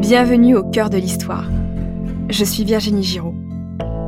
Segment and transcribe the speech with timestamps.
[0.00, 1.44] Bienvenue au cœur de l'histoire.
[2.30, 3.34] Je suis Virginie Giraud.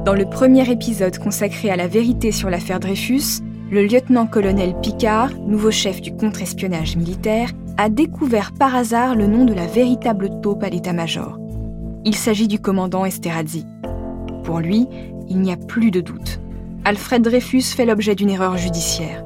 [0.06, 5.70] Dans le premier épisode consacré à la vérité sur l'affaire Dreyfus, le lieutenant-colonel Picard, nouveau
[5.70, 10.70] chef du contre-espionnage militaire, a découvert par hasard le nom de la véritable taupe à
[10.70, 11.38] l'état-major.
[12.06, 13.66] Il s'agit du commandant Esterhazy.
[14.44, 14.88] Pour lui,
[15.28, 16.40] il n'y a plus de doute.
[16.86, 19.22] Alfred Dreyfus fait l'objet d'une erreur judiciaire.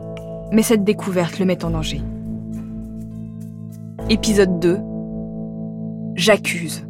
[0.50, 2.02] Mais cette découverte le met en danger.
[4.10, 4.78] Épisode 2
[6.16, 6.82] J'accuse.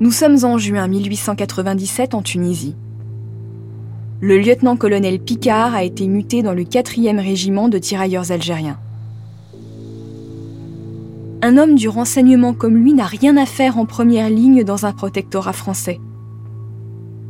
[0.00, 2.76] Nous sommes en juin 1897 en Tunisie.
[4.20, 8.78] Le lieutenant-colonel Picard a été muté dans le 4e régiment de tirailleurs algériens.
[11.40, 14.92] Un homme du renseignement comme lui n'a rien à faire en première ligne dans un
[14.92, 16.00] protectorat français.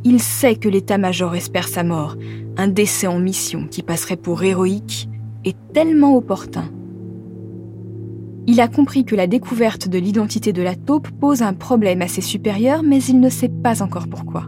[0.09, 2.15] Il sait que l'état-major espère sa mort,
[2.55, 5.09] un décès en mission qui passerait pour héroïque
[5.43, 6.71] et tellement opportun.
[8.47, 12.07] Il a compris que la découverte de l'identité de la taupe pose un problème à
[12.07, 14.47] ses supérieurs, mais il ne sait pas encore pourquoi.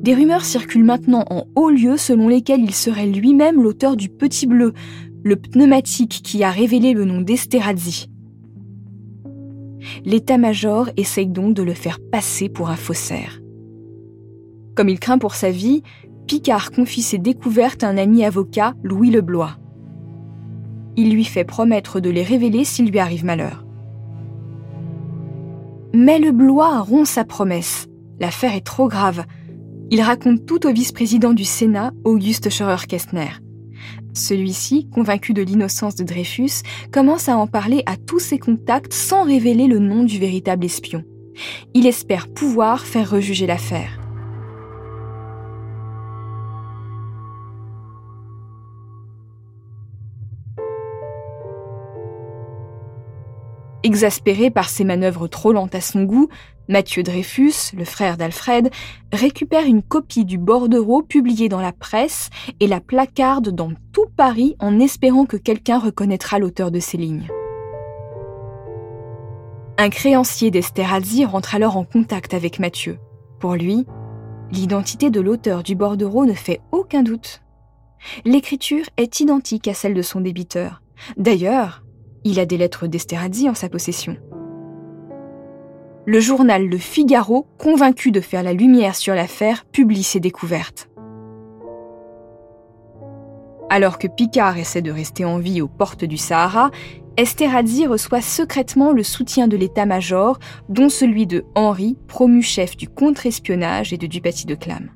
[0.00, 4.46] Des rumeurs circulent maintenant en haut lieu selon lesquelles il serait lui-même l'auteur du Petit
[4.46, 4.74] Bleu,
[5.24, 8.10] le pneumatique qui a révélé le nom d'Esterhazy.
[10.04, 13.39] L'état-major essaye donc de le faire passer pour un faussaire.
[14.80, 15.82] Comme il craint pour sa vie,
[16.26, 19.58] Picard confie ses découvertes à un ami avocat, Louis Leblois.
[20.96, 23.66] Il lui fait promettre de les révéler s'il lui arrive malheur.
[25.92, 27.88] Mais Leblois rompt sa promesse.
[28.20, 29.26] L'affaire est trop grave.
[29.90, 33.32] Il raconte tout au vice-président du Sénat, Auguste Scheurer-Kestner.
[34.14, 39.24] Celui-ci, convaincu de l'innocence de Dreyfus, commence à en parler à tous ses contacts sans
[39.24, 41.04] révéler le nom du véritable espion.
[41.74, 43.99] Il espère pouvoir faire rejuger l'affaire.
[53.82, 56.28] Exaspéré par ces manœuvres trop lentes à son goût,
[56.68, 58.70] Mathieu Dreyfus, le frère d'Alfred,
[59.12, 64.54] récupère une copie du bordereau publié dans la presse et la placarde dans tout Paris
[64.60, 67.28] en espérant que quelqu'un reconnaîtra l'auteur de ces lignes.
[69.78, 72.98] Un créancier d'Esterhazy rentre alors en contact avec Mathieu.
[73.40, 73.86] Pour lui,
[74.52, 77.40] l'identité de l'auteur du bordereau ne fait aucun doute.
[78.24, 80.82] L'écriture est identique à celle de son débiteur.
[81.16, 81.82] D'ailleurs,
[82.24, 84.16] il a des lettres d'Esterhazy en sa possession.
[86.06, 90.88] Le journal Le Figaro, convaincu de faire la lumière sur l'affaire, publie ses découvertes.
[93.68, 96.70] Alors que Picard essaie de rester en vie aux portes du Sahara,
[97.16, 100.38] Esterhazy reçoit secrètement le soutien de l'état-major,
[100.68, 104.90] dont celui de Henri, promu chef du contre-espionnage et de Dupaty de Clam.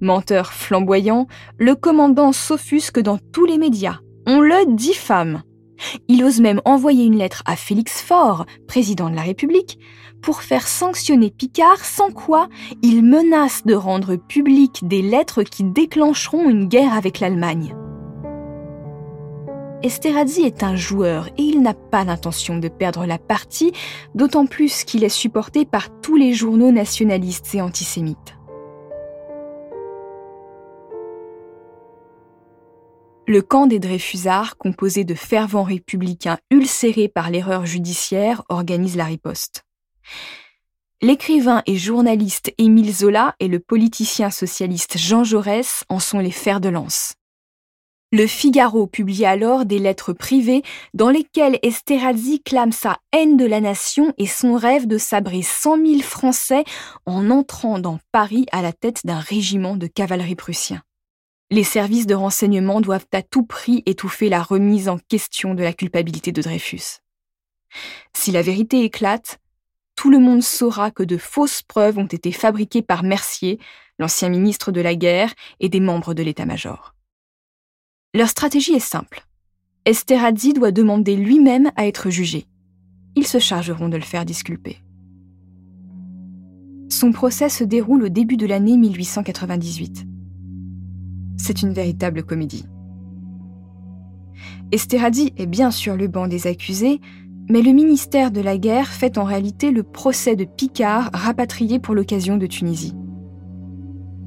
[0.00, 3.98] Menteur flamboyant, le commandant s'offusque dans tous les médias.
[4.26, 5.42] On le diffame.
[6.08, 9.78] Il ose même envoyer une lettre à Félix Faure, président de la République,
[10.20, 12.48] pour faire sanctionner Picard, sans quoi
[12.82, 17.74] il menace de rendre publiques des lettres qui déclencheront une guerre avec l'Allemagne.
[19.82, 23.72] Esterhazy est un joueur et il n'a pas l'intention de perdre la partie,
[24.14, 28.37] d'autant plus qu'il est supporté par tous les journaux nationalistes et antisémites.
[33.28, 39.66] Le camp des Dreyfusards, composé de fervents républicains ulcérés par l'erreur judiciaire, organise la riposte.
[41.02, 46.58] L'écrivain et journaliste Émile Zola et le politicien socialiste Jean Jaurès en sont les fers
[46.58, 47.16] de lance.
[48.12, 50.62] Le Figaro publie alors des lettres privées
[50.94, 55.76] dans lesquelles Esterhazy clame sa haine de la nation et son rêve de sabrer cent
[55.76, 56.64] mille Français
[57.04, 60.80] en entrant dans Paris à la tête d'un régiment de cavalerie prussien.
[61.50, 65.72] Les services de renseignement doivent à tout prix étouffer la remise en question de la
[65.72, 67.00] culpabilité de Dreyfus.
[68.14, 69.40] Si la vérité éclate,
[69.96, 73.58] tout le monde saura que de fausses preuves ont été fabriquées par Mercier,
[73.98, 76.94] l'ancien ministre de la guerre, et des membres de l'état-major.
[78.14, 79.26] Leur stratégie est simple.
[79.86, 82.46] Esterhazy doit demander lui-même à être jugé.
[83.16, 84.82] Ils se chargeront de le faire disculper.
[86.90, 90.07] Son procès se déroule au début de l'année 1898
[91.38, 92.66] c'est une véritable comédie.
[94.70, 97.00] Esterhazy est bien sur le banc des accusés,
[97.48, 101.94] mais le ministère de la Guerre fait en réalité le procès de Picard rapatrié pour
[101.94, 102.94] l'occasion de Tunisie.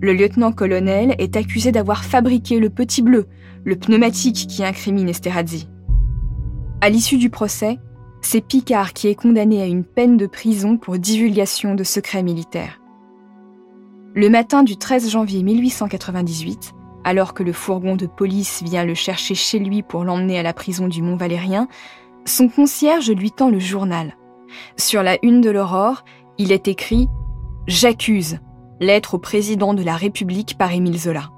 [0.01, 3.27] Le lieutenant-colonel est accusé d'avoir fabriqué le Petit Bleu,
[3.63, 5.69] le pneumatique qui incrimine Esterhazy.
[6.81, 7.77] À l'issue du procès,
[8.21, 12.81] c'est Picard qui est condamné à une peine de prison pour divulgation de secrets militaires.
[14.15, 16.73] Le matin du 13 janvier 1898,
[17.03, 20.53] alors que le fourgon de police vient le chercher chez lui pour l'emmener à la
[20.53, 21.67] prison du Mont Valérien,
[22.25, 24.15] son concierge lui tend le journal.
[24.77, 26.03] Sur la une de l'Aurore,
[26.37, 27.07] il est écrit
[27.67, 28.39] J'accuse,
[28.79, 31.29] lettre au président de la République par Émile Zola.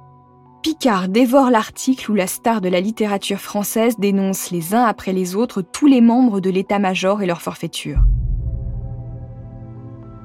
[0.61, 5.35] Picard dévore l'article où la star de la littérature française dénonce les uns après les
[5.35, 7.99] autres tous les membres de l'état-major et leur forfaiture.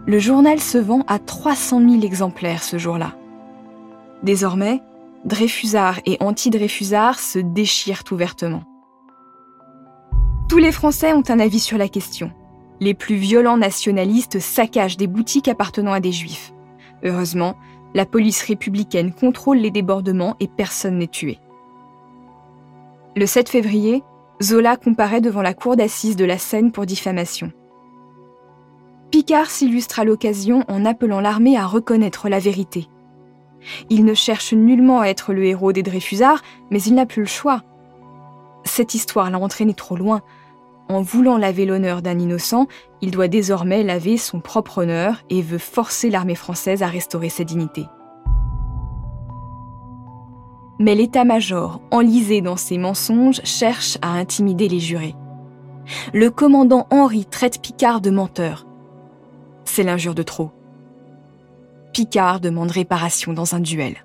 [0.06, 3.16] Le journal se vend à 300 000 exemplaires ce jour-là.
[4.22, 4.80] Désormais,
[5.24, 8.62] Dreyfusards et anti-Dreyfusards se déchirent ouvertement.
[10.48, 12.32] Tous les Français ont un avis sur la question.
[12.80, 16.52] Les plus violents nationalistes saccagent des boutiques appartenant à des juifs.
[17.04, 17.56] Heureusement,
[17.94, 21.38] la police républicaine contrôle les débordements et personne n'est tué.
[23.16, 24.02] Le 7 février,
[24.42, 27.52] Zola comparaît devant la cour d'assises de la Seine pour diffamation.
[29.10, 32.88] Picard s'illustre à l'occasion en appelant l'armée à reconnaître la vérité.
[33.90, 37.28] Il ne cherche nullement à être le héros des Dreyfusards, mais il n'a plus le
[37.28, 37.62] choix.
[38.64, 40.22] Cette histoire l'a entraîné trop loin.
[40.88, 42.66] En voulant laver l'honneur d'un innocent,
[43.02, 47.44] il doit désormais laver son propre honneur et veut forcer l'armée française à restaurer sa
[47.44, 47.84] dignité.
[50.78, 55.16] Mais l'état-major, enlisé dans ses mensonges, cherche à intimider les jurés.
[56.12, 58.66] Le commandant Henri traite Picard de menteur.
[59.64, 60.52] C'est l'injure de trop.
[61.98, 63.96] Picard demande réparation dans un duel.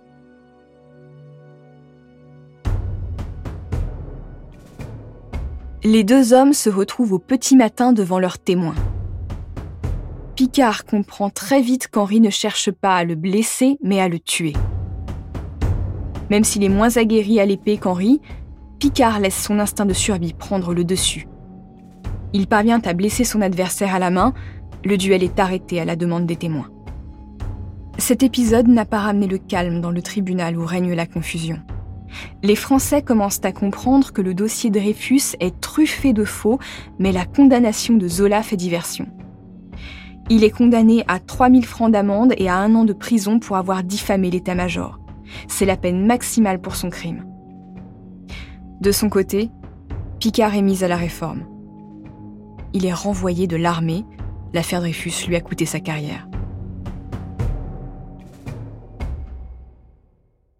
[5.83, 8.73] Les deux hommes se retrouvent au petit matin devant leurs témoins.
[10.35, 14.53] Picard comprend très vite qu'Henri ne cherche pas à le blesser, mais à le tuer.
[16.31, 18.21] Même s'il est moins aguerri à l'épée qu'Henri,
[18.79, 21.27] Picard laisse son instinct de survie prendre le dessus.
[22.33, 24.33] Il parvient à blesser son adversaire à la main,
[24.83, 26.72] le duel est arrêté à la demande des témoins.
[27.97, 31.59] Cet épisode n'a pas ramené le calme dans le tribunal où règne la confusion.
[32.41, 36.59] Les Français commencent à comprendre que le dossier Dreyfus est truffé de faux,
[36.99, 39.07] mais la condamnation de Zola fait diversion.
[40.29, 43.83] Il est condamné à 3000 francs d'amende et à un an de prison pour avoir
[43.83, 44.99] diffamé l'état-major.
[45.47, 47.25] C'est la peine maximale pour son crime.
[48.81, 49.49] De son côté,
[50.19, 51.43] Picard est mis à la réforme.
[52.73, 54.05] Il est renvoyé de l'armée.
[54.53, 56.27] L'affaire Dreyfus lui a coûté sa carrière.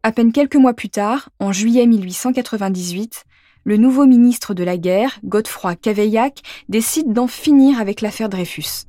[0.06, 3.24] À peine quelques mois plus tard, en juillet 1898,
[3.64, 8.84] le nouveau ministre de la Guerre, Godefroy Caveillac, décide d'en finir avec l'affaire Dreyfus.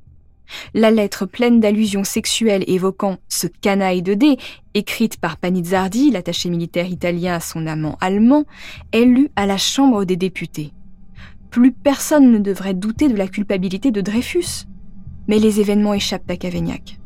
[0.74, 4.38] La lettre pleine d'allusions sexuelles évoquant ce canaille de dé,
[4.74, 8.44] écrite par Panizzardi, l'attaché militaire italien à son amant allemand,
[8.90, 10.72] est lue à la Chambre des députés.
[11.48, 14.66] Plus personne ne devrait douter de la culpabilité de Dreyfus.
[15.28, 16.98] Mais les événements échappent à Cavaignac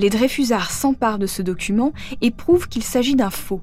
[0.00, 1.92] les Dreyfusards s'emparent de ce document
[2.22, 3.60] et prouvent qu'il s'agit d'un faux.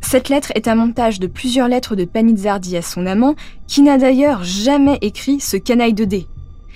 [0.00, 3.96] Cette lettre est un montage de plusieurs lettres de Panizzardi à son amant, qui n'a
[3.96, 6.26] d'ailleurs jamais écrit ce canaille de dé.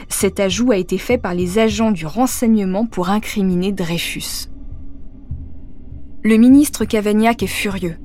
[0.09, 4.49] Cet ajout a été fait par les agents du renseignement pour incriminer Dreyfus.
[6.23, 7.97] Le ministre Cavagnac est furieux.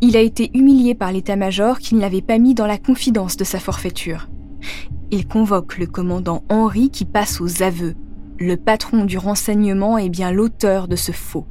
[0.00, 3.44] Il a été humilié par l'état-major qui ne l'avait pas mis dans la confidence de
[3.44, 4.28] sa forfaiture.
[5.10, 7.94] Il convoque le commandant Henri qui passe aux aveux
[8.38, 11.46] le patron du renseignement est bien l'auteur de ce faux.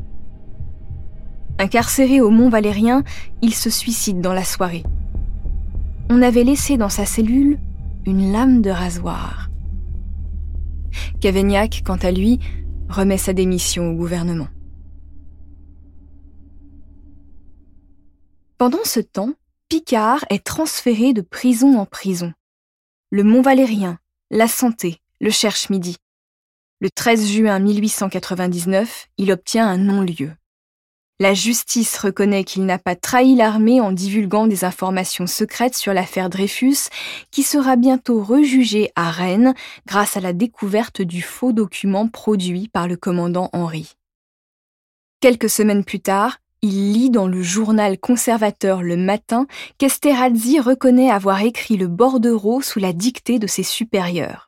[1.60, 3.04] Incarcéré au Mont Valérien,
[3.42, 4.84] il se suicide dans la soirée.
[6.10, 7.60] On avait laissé dans sa cellule
[8.06, 9.50] une lame de rasoir.
[11.20, 12.40] Cavaignac, quant à lui,
[12.88, 14.48] remet sa démission au gouvernement.
[18.58, 19.34] Pendant ce temps,
[19.68, 22.34] Picard est transféré de prison en prison.
[23.10, 24.00] Le Mont Valérien,
[24.32, 25.98] la Santé, le cherche midi.
[26.80, 30.32] Le 13 juin 1899, il obtient un non-lieu.
[31.20, 36.30] La justice reconnaît qu'il n'a pas trahi l'armée en divulguant des informations secrètes sur l'affaire
[36.30, 36.90] Dreyfus,
[37.32, 39.56] qui sera bientôt rejugée à Rennes
[39.88, 43.96] grâce à la découverte du faux document produit par le commandant Henri.
[45.20, 49.48] Quelques semaines plus tard, il lit dans le journal conservateur Le Matin
[49.80, 54.47] qu'Esterhazy reconnaît avoir écrit le bordereau sous la dictée de ses supérieurs.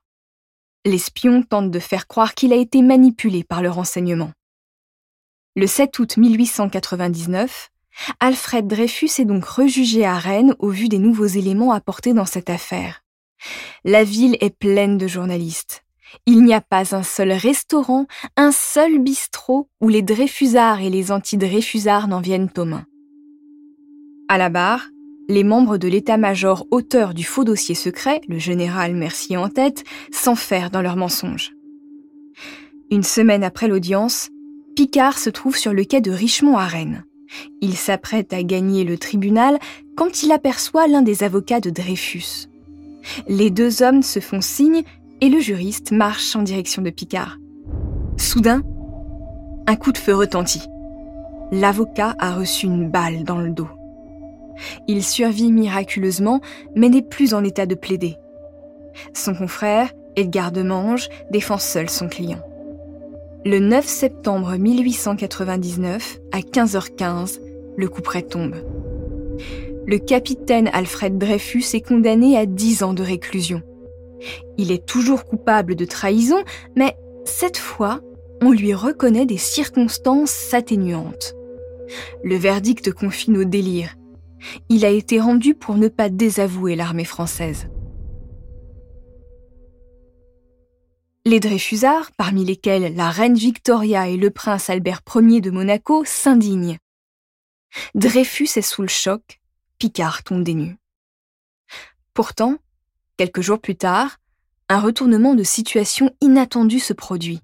[0.90, 4.32] L'espion tente de faire croire qu'il a été manipulé par le renseignement.
[5.56, 7.70] Le 7 août 1899,
[8.20, 12.50] Alfred Dreyfus est donc rejugé à Rennes au vu des nouveaux éléments apportés dans cette
[12.50, 13.04] affaire.
[13.84, 15.84] La ville est pleine de journalistes.
[16.26, 21.12] Il n'y a pas un seul restaurant, un seul bistrot où les Dreyfusards et les
[21.12, 22.88] anti-Dreyfusards n'en viennent aux mains.
[24.28, 24.88] À la barre,
[25.30, 30.72] les membres de l'état-major auteur du faux dossier secret, le général Mercier en tête, s'enferment
[30.72, 31.54] dans leurs mensonges.
[32.90, 34.30] Une semaine après l'audience,
[34.76, 37.06] Picard se trouve sur le quai de Richemont à Rennes.
[37.62, 39.60] Il s'apprête à gagner le tribunal
[39.96, 42.48] quand il aperçoit l'un des avocats de Dreyfus.
[43.28, 44.82] Les deux hommes se font signe
[45.22, 47.38] et le juriste marche en direction de Picard.
[48.18, 48.64] Soudain,
[49.68, 50.64] un coup de feu retentit.
[51.52, 53.70] L'avocat a reçu une balle dans le dos.
[54.88, 56.42] Il survit miraculeusement,
[56.76, 58.18] mais n'est plus en état de plaider.
[59.14, 62.42] Son confrère, Edgar Demange, défend seul son client.
[63.46, 67.40] Le 9 septembre 1899, à 15h15,
[67.78, 68.56] le coup près tombe.
[69.86, 73.62] Le capitaine Alfred Dreyfus est condamné à 10 ans de réclusion.
[74.58, 76.44] Il est toujours coupable de trahison,
[76.76, 78.02] mais cette fois,
[78.42, 81.34] on lui reconnaît des circonstances atténuantes.
[82.24, 83.96] Le verdict confine au délire.
[84.70, 87.70] Il a été rendu pour ne pas désavouer l'armée française.
[91.26, 96.78] Les Dreyfusards, parmi lesquels la reine Victoria et le prince Albert Ier de Monaco, s'indignent.
[97.94, 99.40] Dreyfus est sous le choc,
[99.78, 100.78] Picard tombe des nues.
[102.14, 102.58] Pourtant,
[103.18, 104.18] quelques jours plus tard,
[104.70, 107.42] un retournement de situation inattendu se produit.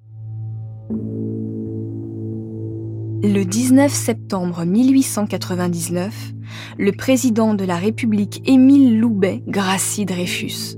[3.24, 6.34] Le 19 septembre 1899,
[6.78, 10.78] le président de la République Émile Loubet gracie Dreyfus.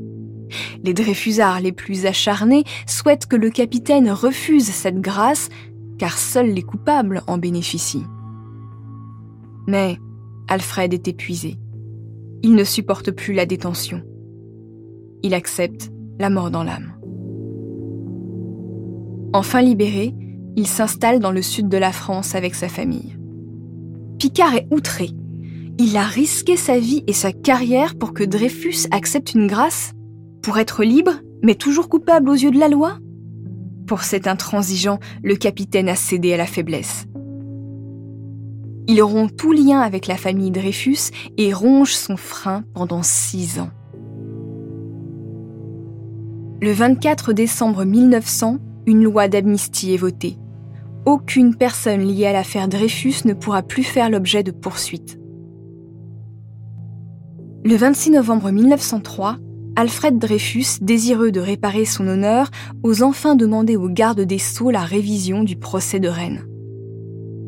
[0.84, 5.50] Les Dreyfusards les plus acharnés souhaitent que le capitaine refuse cette grâce,
[5.98, 8.06] car seuls les coupables en bénéficient.
[9.68, 9.98] Mais
[10.48, 11.58] Alfred est épuisé.
[12.44, 14.02] Il ne supporte plus la détention.
[15.24, 16.94] Il accepte la mort dans l'âme.
[19.34, 20.16] Enfin libéré,
[20.56, 23.18] il s'installe dans le sud de la France avec sa famille.
[24.18, 25.12] Picard est outré.
[25.80, 29.94] Il a risqué sa vie et sa carrière pour que Dreyfus accepte une grâce
[30.42, 32.98] Pour être libre, mais toujours coupable aux yeux de la loi?
[33.86, 37.06] Pour cet intransigeant, le capitaine a cédé à la faiblesse.
[38.88, 43.70] Il rompt tout lien avec la famille Dreyfus et ronge son frein pendant six ans.
[46.62, 48.58] Le 24 décembre 1900,
[48.88, 50.38] une loi d'amnistie est votée
[51.08, 55.18] aucune personne liée à l'affaire Dreyfus ne pourra plus faire l'objet de poursuites.
[57.68, 59.40] Le 26 novembre 1903,
[59.76, 62.50] Alfred Dreyfus, désireux de réparer son honneur,
[62.82, 66.46] ose enfin demander au garde des Sceaux la révision du procès de Rennes.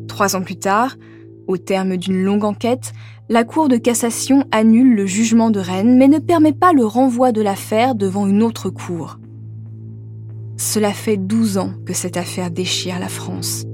[0.08, 0.98] Trois ans plus tard,
[1.46, 2.92] au terme d'une longue enquête,
[3.30, 7.32] la Cour de cassation annule le jugement de Rennes mais ne permet pas le renvoi
[7.32, 9.18] de l'affaire devant une autre cour.
[10.58, 13.64] Cela fait 12 ans que cette affaire déchire la France.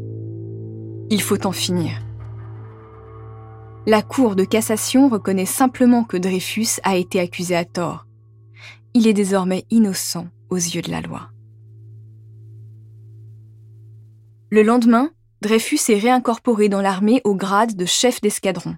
[1.11, 2.06] Il faut en finir.
[3.89, 8.05] La Cour de cassation reconnaît simplement que Dreyfus a été accusé à tort.
[8.95, 11.31] Il est désormais innocent aux yeux de la loi.
[14.51, 18.75] Le lendemain, Dreyfus est réincorporé dans l'armée au grade de chef d'escadron.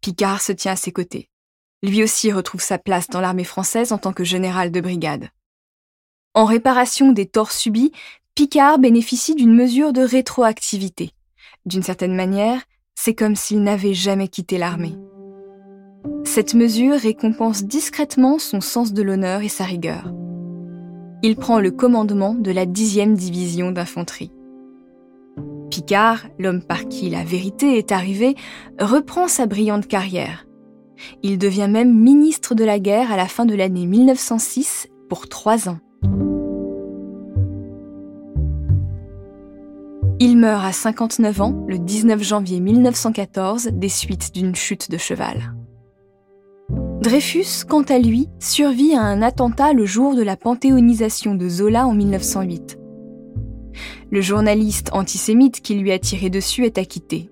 [0.00, 1.30] Picard se tient à ses côtés.
[1.84, 5.28] Lui aussi retrouve sa place dans l'armée française en tant que général de brigade.
[6.34, 7.92] En réparation des torts subis,
[8.34, 11.12] Picard bénéficie d'une mesure de rétroactivité.
[11.66, 12.62] D'une certaine manière,
[12.96, 14.96] c'est comme s'il n'avait jamais quitté l'armée.
[16.24, 20.12] Cette mesure récompense discrètement son sens de l'honneur et sa rigueur.
[21.22, 24.32] Il prend le commandement de la dixième division d'infanterie.
[25.70, 28.34] Picard, l'homme par qui la vérité est arrivée,
[28.80, 30.46] reprend sa brillante carrière.
[31.22, 35.68] Il devient même ministre de la guerre à la fin de l'année 1906 pour trois
[35.68, 35.78] ans.
[40.18, 45.54] Il meurt à 59 ans le 19 janvier 1914 des suites d'une chute de cheval.
[47.02, 51.86] Dreyfus, quant à lui, survit à un attentat le jour de la panthéonisation de Zola
[51.86, 52.78] en 1908.
[54.10, 57.30] Le journaliste antisémite qui lui a tiré dessus est acquitté.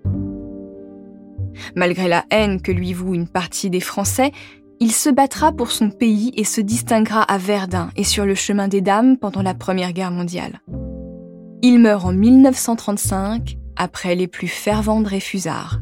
[1.75, 4.31] Malgré la haine que lui voue une partie des Français,
[4.79, 8.67] il se battra pour son pays et se distinguera à Verdun et sur le chemin
[8.67, 10.61] des dames pendant la Première Guerre mondiale.
[11.61, 15.81] Il meurt en 1935 après les plus fervents Dreyfusards.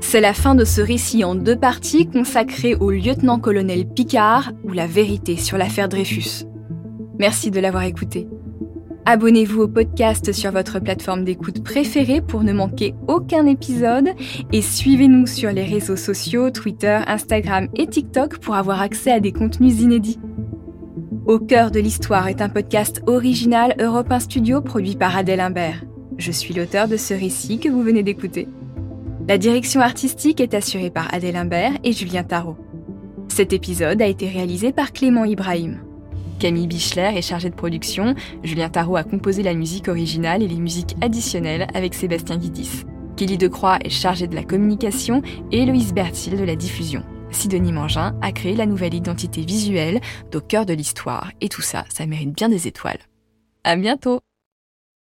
[0.00, 4.86] C'est la fin de ce récit en deux parties consacré au lieutenant-colonel Picard ou la
[4.86, 6.46] vérité sur l'affaire Dreyfus.
[7.18, 8.28] Merci de l'avoir écouté.
[9.08, 14.08] Abonnez-vous au podcast sur votre plateforme d'écoute préférée pour ne manquer aucun épisode
[14.52, 19.30] et suivez-nous sur les réseaux sociaux, Twitter, Instagram et TikTok pour avoir accès à des
[19.30, 20.18] contenus inédits.
[21.24, 25.84] Au cœur de l'histoire est un podcast original Europe 1 Studio produit par Adèle Imbert.
[26.18, 28.48] Je suis l'auteur de ce récit que vous venez d'écouter.
[29.28, 32.56] La direction artistique est assurée par Adèle Imbert et Julien Tarot.
[33.28, 35.85] Cet épisode a été réalisé par Clément Ibrahim.
[36.38, 40.56] Camille Bichler est chargée de production, Julien Tarot a composé la musique originale et les
[40.56, 42.84] musiques additionnelles avec Sébastien Guidis.
[43.16, 47.02] Kelly Decroix est chargée de la communication et Loïs Bertil de la diffusion.
[47.30, 50.00] Sidonie Mangin a créé la nouvelle identité visuelle
[50.30, 51.32] d'au cœur de l'histoire.
[51.40, 53.00] Et tout ça, ça mérite bien des étoiles.
[53.64, 54.20] À bientôt!